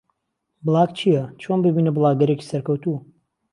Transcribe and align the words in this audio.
بڵاگ 0.65 0.89
چییە؟ 0.99 1.23
چۆن 1.41 1.57
ببینە 1.65 1.91
بڵاگەرێکی 1.95 2.47
سەرکەوتوو؟ 2.49 2.97